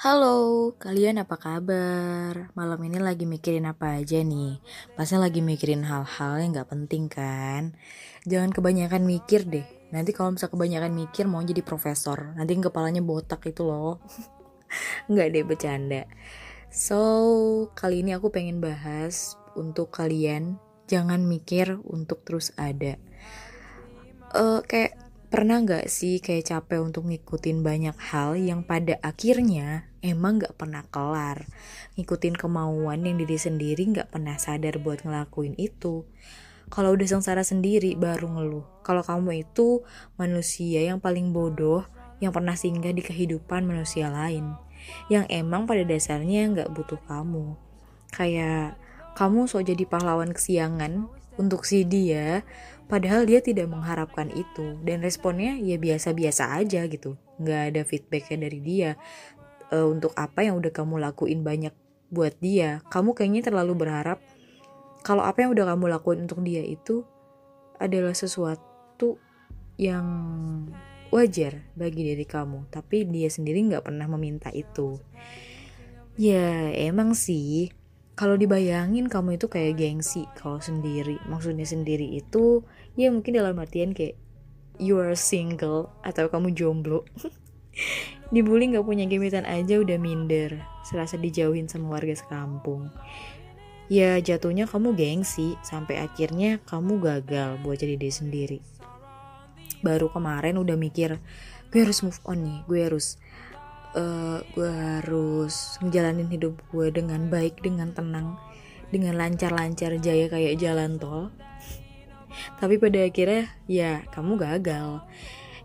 [0.00, 2.56] Halo, kalian apa kabar?
[2.56, 4.56] Malam ini lagi mikirin apa aja nih?
[4.96, 7.76] Pasti lagi mikirin hal-hal yang gak penting kan?
[8.24, 9.68] Jangan kebanyakan mikir deh.
[9.92, 14.00] Nanti kalau misalnya kebanyakan mikir mau jadi profesor, nanti kepalanya botak itu loh.
[15.12, 16.08] Nggak deh bercanda.
[16.72, 20.56] So, kali ini aku pengen bahas untuk kalian
[20.88, 22.96] jangan mikir untuk terus ada.
[24.32, 24.96] Uh, kayak
[25.30, 30.82] Pernah gak sih kayak capek untuk ngikutin banyak hal yang pada akhirnya emang gak pernah
[30.90, 31.46] kelar.
[31.94, 36.02] Ngikutin kemauan yang diri sendiri gak pernah sadar buat ngelakuin itu.
[36.66, 38.66] Kalau udah sengsara sendiri baru ngeluh.
[38.82, 39.86] Kalau kamu itu
[40.18, 41.86] manusia yang paling bodoh
[42.18, 44.58] yang pernah singgah di kehidupan manusia lain.
[45.06, 47.54] Yang emang pada dasarnya gak butuh kamu.
[48.10, 48.74] Kayak
[49.14, 51.06] kamu sok jadi pahlawan kesiangan
[51.40, 52.44] untuk si dia
[52.90, 57.14] Padahal dia tidak mengharapkan itu dan responnya ya biasa-biasa aja gitu.
[57.38, 58.98] Nggak ada feedbacknya dari dia
[59.70, 61.70] e, untuk apa yang udah kamu lakuin banyak
[62.10, 62.82] buat dia.
[62.90, 64.18] Kamu kayaknya terlalu berharap
[65.06, 67.06] kalau apa yang udah kamu lakuin untuk dia itu
[67.78, 69.22] adalah sesuatu
[69.78, 70.02] yang
[71.14, 72.74] wajar bagi diri kamu.
[72.74, 74.98] Tapi dia sendiri nggak pernah meminta itu.
[76.18, 77.70] Ya emang sih
[78.18, 81.16] kalau dibayangin kamu itu kayak gengsi kalau sendiri.
[81.28, 82.64] Maksudnya sendiri itu
[82.98, 84.18] ya mungkin dalam artian kayak
[84.76, 87.06] you are single atau kamu jomblo.
[88.34, 92.92] Dibully nggak punya gebetan aja udah minder serasa dijauhin sama warga sekampung.
[93.90, 98.58] Ya jatuhnya kamu gengsi sampai akhirnya kamu gagal buat jadi diri sendiri.
[99.82, 101.18] Baru kemarin udah mikir
[101.70, 103.06] gue harus move on nih gue harus
[103.94, 108.38] uh, gue harus ngejalanin hidup gue dengan baik dengan tenang
[108.90, 111.30] dengan lancar-lancar jaya kayak jalan tol.
[112.58, 115.02] Tapi pada akhirnya ya kamu gagal.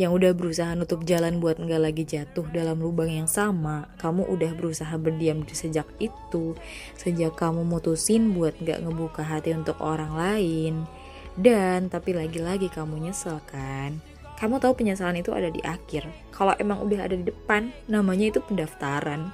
[0.00, 4.56] Yang udah berusaha nutup jalan buat nggak lagi jatuh dalam lubang yang sama kamu udah
[4.56, 6.56] berusaha berdiam sejak itu.
[6.96, 10.88] Sejak kamu mutusin buat nggak ngebuka hati untuk orang lain.
[11.36, 14.00] Dan tapi lagi-lagi kamu nyesel kan
[14.40, 16.08] kamu tahu penyesalan itu ada di akhir.
[16.32, 19.28] Kalau emang udah ada di depan, namanya itu pendaftaran.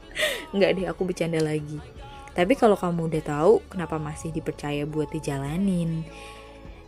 [0.56, 1.76] Nggak deh, aku bercanda lagi.
[2.32, 6.08] Tapi kalau kamu udah tahu, kenapa masih dipercaya buat dijalanin?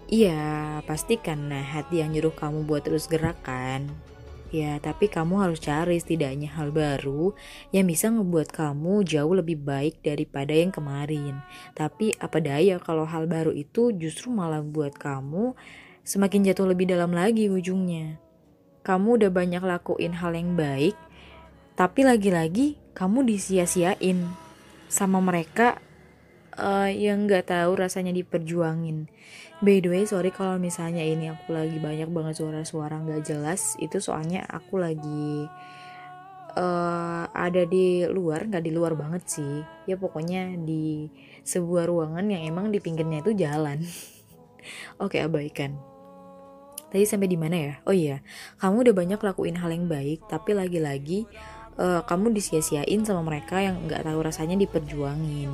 [0.09, 3.93] Iya, pasti karena hati yang nyuruh kamu buat terus gerakan.
[4.49, 7.37] Ya, tapi kamu harus cari setidaknya hal baru
[7.69, 11.45] yang bisa ngebuat kamu jauh lebih baik daripada yang kemarin.
[11.77, 15.53] Tapi apa daya kalau hal baru itu justru malah buat kamu
[16.09, 18.17] semakin jatuh lebih dalam lagi ujungnya.
[18.81, 20.97] Kamu udah banyak lakuin hal yang baik,
[21.77, 24.25] tapi lagi-lagi kamu disia-siain
[24.89, 25.77] sama mereka
[26.57, 29.13] uh, yang gak tahu rasanya diperjuangin.
[29.61, 33.77] By the way, sorry kalau misalnya ini aku lagi banyak banget suara-suara gak jelas.
[33.77, 35.45] Itu soalnya aku lagi
[36.57, 39.61] uh, ada di luar, gak di luar banget sih.
[39.85, 41.13] Ya pokoknya di
[41.45, 43.85] sebuah ruangan yang emang di pinggirnya itu jalan.
[45.05, 45.98] Oke, abaikan.
[46.89, 47.73] Tadi sampai di mana ya?
[47.85, 48.25] Oh iya,
[48.65, 51.29] kamu udah banyak lakuin hal yang baik, tapi lagi-lagi
[51.77, 55.53] uh, kamu disia-siain sama mereka yang nggak tahu rasanya diperjuangin.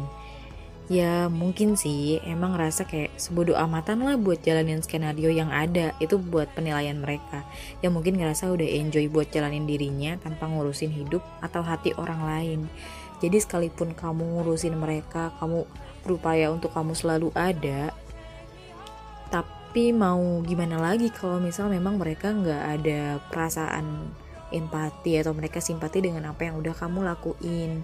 [0.85, 6.21] Ya mungkin sih emang rasa kayak sebodoh amatan lah buat jalanin skenario yang ada itu
[6.21, 7.41] buat penilaian mereka
[7.81, 12.61] yang mungkin ngerasa udah enjoy buat jalanin dirinya tanpa ngurusin hidup atau hati orang lain.
[13.25, 15.65] Jadi sekalipun kamu ngurusin mereka, kamu
[16.05, 17.97] berupaya untuk kamu selalu ada,
[19.75, 24.07] tapi mau gimana lagi kalau misal memang mereka nggak ada perasaan
[24.55, 27.83] empati atau mereka simpati dengan apa yang udah kamu lakuin.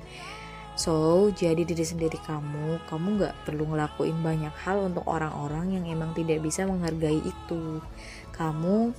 [0.78, 6.14] So jadi diri sendiri kamu kamu nggak perlu ngelakuin banyak hal untuk orang-orang yang emang
[6.14, 7.82] tidak bisa menghargai itu.
[8.38, 8.94] Kamu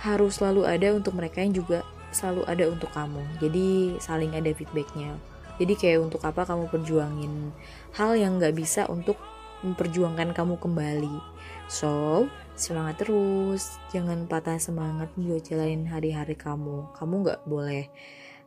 [0.00, 3.20] harus selalu ada untuk mereka yang juga selalu ada untuk kamu.
[3.36, 5.12] Jadi saling ada feedbacknya.
[5.60, 7.52] Jadi kayak untuk apa kamu perjuangin
[8.00, 9.20] hal yang nggak bisa untuk
[9.60, 11.37] memperjuangkan kamu kembali
[11.68, 12.24] So,
[12.56, 13.76] semangat terus.
[13.92, 16.96] Jangan patah semangat buat jalanin hari-hari kamu.
[16.96, 17.92] Kamu gak boleh,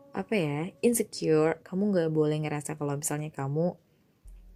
[0.09, 1.61] apa ya, insecure.
[1.61, 3.77] Kamu gak boleh ngerasa kalau misalnya kamu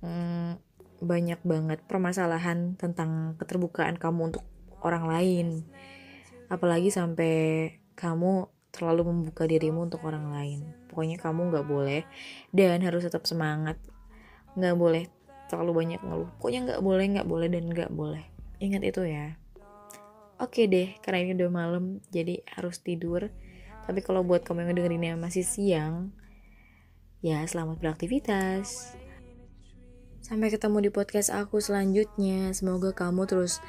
[0.02, 0.58] hmm,
[0.98, 4.42] banyak banget permasalahan tentang keterbukaan kamu untuk
[4.82, 5.48] orang lain.
[6.50, 10.74] Apalagi sampai kamu terlalu membuka dirimu untuk orang lain.
[10.90, 12.02] Pokoknya kamu gak boleh
[12.50, 13.78] dan harus tetap semangat.
[14.58, 15.06] Gak boleh
[15.54, 16.34] terlalu banyak ngeluh.
[16.42, 18.35] Pokoknya gak boleh, gak boleh, dan gak boleh.
[18.66, 19.38] Ingat itu ya.
[20.42, 23.30] Oke deh, karena ini udah malam, jadi harus tidur.
[23.86, 26.10] Tapi kalau buat kamu yang dengerinnya masih siang,
[27.22, 28.98] ya selamat beraktivitas.
[30.26, 32.50] Sampai ketemu di podcast aku selanjutnya.
[32.58, 33.62] Semoga kamu terus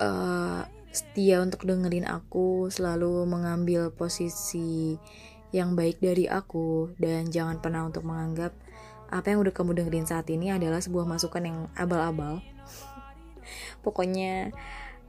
[0.00, 4.96] uh, setia untuk dengerin aku, selalu mengambil posisi
[5.52, 8.56] yang baik dari aku dan jangan pernah untuk menganggap
[9.12, 12.40] apa yang udah kamu dengerin saat ini adalah sebuah masukan yang abal-abal.
[13.84, 14.52] Pokoknya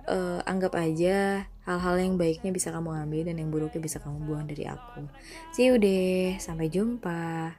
[0.08, 4.46] uh, anggap aja hal-hal yang baiknya bisa kamu ambil dan yang buruknya bisa kamu buang
[4.48, 5.08] dari aku.
[5.56, 7.56] See you deh, sampai jumpa.